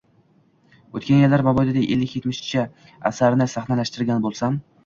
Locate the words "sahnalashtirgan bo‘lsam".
3.55-4.61